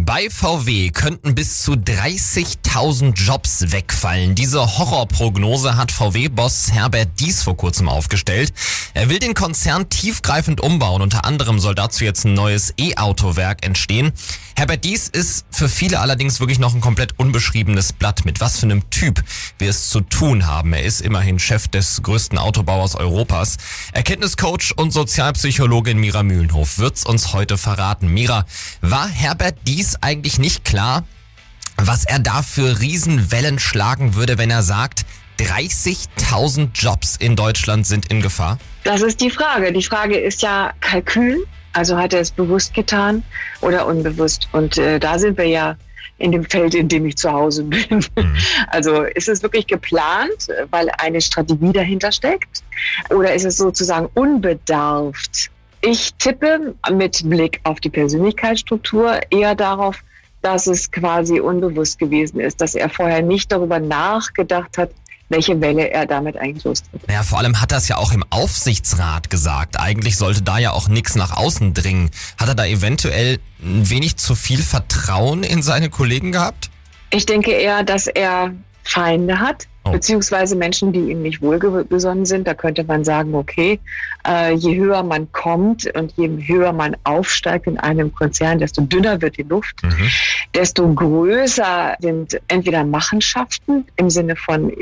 [0.00, 4.36] Bei VW könnten bis zu 30.000 Jobs wegfallen.
[4.36, 8.52] Diese Horrorprognose hat VW-Boss Herbert Dies vor kurzem aufgestellt.
[8.94, 11.02] Er will den Konzern tiefgreifend umbauen.
[11.02, 14.12] Unter anderem soll dazu jetzt ein neues E-Auto-Werk entstehen.
[14.54, 18.24] Herbert Dies ist für viele allerdings wirklich noch ein komplett unbeschriebenes Blatt.
[18.24, 19.24] Mit was für einem Typ
[19.58, 20.74] wir es zu tun haben.
[20.74, 23.56] Er ist immerhin Chef des größten Autobauers Europas.
[23.92, 28.08] Erkenntniscoach und Sozialpsychologin Mira Mühlenhof wird's uns heute verraten.
[28.08, 28.46] Mira,
[28.80, 31.04] war Herbert Dies ist eigentlich nicht klar,
[31.76, 35.06] was er da für Riesenwellen schlagen würde, wenn er sagt,
[35.38, 38.58] 30.000 Jobs in Deutschland sind in Gefahr?
[38.84, 39.72] Das ist die Frage.
[39.72, 41.46] Die Frage ist ja Kalkül.
[41.72, 43.22] Also hat er es bewusst getan
[43.62, 44.48] oder unbewusst?
[44.52, 45.76] Und äh, da sind wir ja
[46.18, 48.04] in dem Feld, in dem ich zu Hause bin.
[48.16, 48.36] Mhm.
[48.66, 52.62] Also ist es wirklich geplant, weil eine Strategie dahinter steckt?
[53.08, 55.50] Oder ist es sozusagen unbedarft?
[55.80, 60.02] Ich tippe mit Blick auf die Persönlichkeitsstruktur eher darauf,
[60.42, 64.90] dass es quasi unbewusst gewesen ist, dass er vorher nicht darüber nachgedacht hat,
[65.28, 67.02] welche Welle er damit eigentlich lostritt.
[67.08, 69.78] Ja, vor allem hat er es ja auch im Aufsichtsrat gesagt.
[69.78, 72.10] Eigentlich sollte da ja auch nichts nach außen dringen.
[72.38, 76.70] Hat er da eventuell ein wenig zu viel Vertrauen in seine Kollegen gehabt?
[77.10, 78.52] Ich denke eher, dass er
[78.88, 79.92] Feinde hat, oh.
[79.92, 82.46] beziehungsweise Menschen, die ihm nicht wohlgesonnen sind.
[82.46, 83.78] Da könnte man sagen, okay,
[84.26, 89.20] äh, je höher man kommt und je höher man aufsteigt in einem Konzern, desto dünner
[89.20, 90.10] wird die Luft, mhm.
[90.54, 94.72] desto größer sind entweder Machenschaften im Sinne von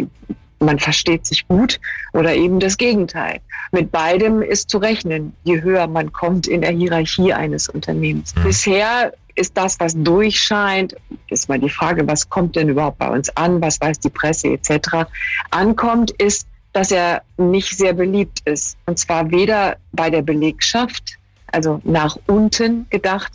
[0.59, 1.79] man versteht sich gut
[2.15, 3.41] oder eben das Gegenteil.
[3.73, 8.35] Mit beidem ist zu rechnen, je höher man kommt in der Hierarchie eines Unternehmens.
[8.35, 8.43] Mhm.
[8.45, 10.97] Bisher ist das, was durchscheint,
[11.29, 14.49] ist mal die Frage, was kommt denn überhaupt bei uns an, was weiß die Presse
[14.49, 15.07] etc.
[15.51, 18.77] ankommt, ist, dass er nicht sehr beliebt ist.
[18.87, 21.19] Und zwar weder bei der Belegschaft,
[21.53, 23.33] also nach unten gedacht,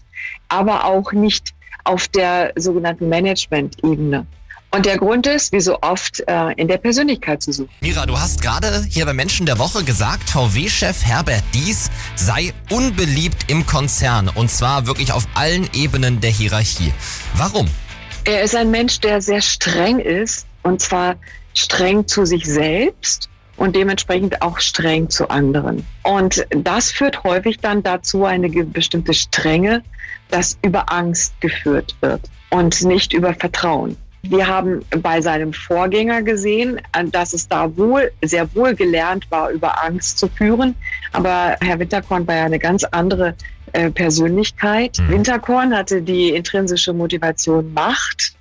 [0.49, 4.25] aber auch nicht auf der sogenannten Management-Ebene.
[4.73, 7.69] Und der Grund ist, wie so oft, äh, in der Persönlichkeit zu suchen.
[7.81, 13.51] Mira, du hast gerade hier bei Menschen der Woche gesagt, VW-Chef Herbert Dies sei unbeliebt
[13.51, 14.29] im Konzern.
[14.29, 16.93] Und zwar wirklich auf allen Ebenen der Hierarchie.
[17.35, 17.67] Warum?
[18.23, 20.47] Er ist ein Mensch, der sehr streng ist.
[20.63, 21.15] Und zwar
[21.53, 25.85] streng zu sich selbst und dementsprechend auch streng zu anderen.
[26.03, 29.83] Und das führt häufig dann dazu eine bestimmte Strenge,
[30.29, 32.21] dass über Angst geführt wird
[32.51, 33.97] und nicht über Vertrauen.
[34.23, 36.79] Wir haben bei seinem Vorgänger gesehen,
[37.11, 40.75] dass es da wohl, sehr wohl gelernt war, über Angst zu führen.
[41.11, 43.35] Aber Herr Winterkorn war ja eine ganz andere
[43.73, 44.99] äh, Persönlichkeit.
[44.99, 45.09] Mhm.
[45.09, 48.35] Winterkorn hatte die intrinsische Motivation Macht.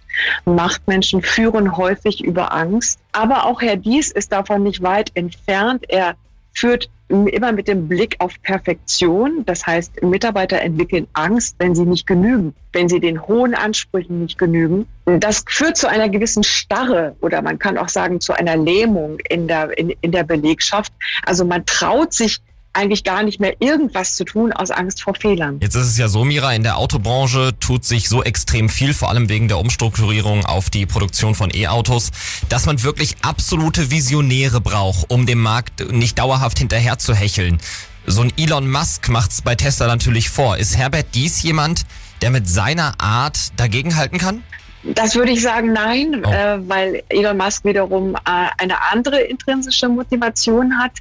[0.44, 2.98] Machtmenschen führen häufig über Angst.
[3.12, 5.84] Aber auch Herr Dies ist davon nicht weit entfernt.
[5.88, 6.14] Er
[6.52, 9.44] führt immer mit dem Blick auf Perfektion.
[9.46, 14.38] Das heißt, Mitarbeiter entwickeln Angst, wenn sie nicht genügen, wenn sie den hohen Ansprüchen nicht
[14.38, 14.86] genügen.
[15.04, 19.48] Das führt zu einer gewissen Starre oder man kann auch sagen zu einer Lähmung in
[19.48, 20.92] der, in, in der Belegschaft.
[21.24, 22.40] Also man traut sich
[22.72, 25.58] eigentlich gar nicht mehr irgendwas zu tun aus Angst vor Fehlern.
[25.60, 29.08] Jetzt ist es ja so, Mira, in der Autobranche tut sich so extrem viel, vor
[29.08, 32.10] allem wegen der Umstrukturierung auf die Produktion von E-Autos,
[32.48, 37.58] dass man wirklich absolute Visionäre braucht, um dem Markt nicht dauerhaft hinterher zu hecheln.
[38.06, 40.56] So ein Elon Musk macht's bei Tesla natürlich vor.
[40.56, 41.84] Ist Herbert Dies jemand,
[42.22, 44.42] der mit seiner Art dagegenhalten kann?
[44.82, 46.30] Das würde ich sagen, nein, oh.
[46.30, 48.18] äh, weil Elon Musk wiederum äh,
[48.58, 50.92] eine andere intrinsische Motivation hat.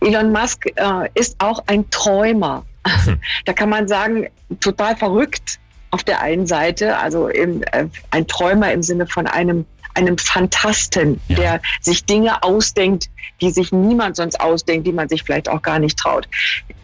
[0.00, 2.64] Elon Musk äh, ist auch ein Träumer.
[3.04, 3.20] Hm.
[3.44, 4.26] Da kann man sagen,
[4.60, 5.58] total verrückt
[5.90, 9.64] auf der einen Seite, also im, äh, ein Träumer im Sinne von einem
[9.94, 11.36] einem Fantasten, ja.
[11.36, 15.78] der sich Dinge ausdenkt, die sich niemand sonst ausdenkt, die man sich vielleicht auch gar
[15.78, 16.28] nicht traut.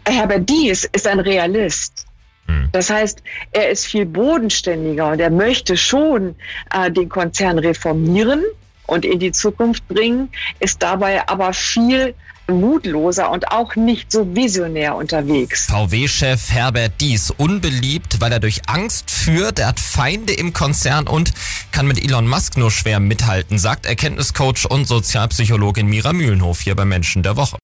[0.05, 2.06] Herbert Dies ist ein Realist.
[2.47, 2.69] Hm.
[2.71, 3.21] Das heißt,
[3.51, 6.35] er ist viel bodenständiger und er möchte schon
[6.73, 8.43] äh, den Konzern reformieren
[8.87, 12.15] und in die Zukunft bringen, ist dabei aber viel
[12.49, 15.65] mutloser und auch nicht so visionär unterwegs.
[15.65, 21.33] VW-Chef Herbert Dies unbeliebt, weil er durch Angst führt, er hat Feinde im Konzern und
[21.71, 26.85] kann mit Elon Musk nur schwer mithalten, sagt Erkenntniscoach und Sozialpsychologin Mira Mühlenhof hier bei
[26.85, 27.55] Menschen der Woche.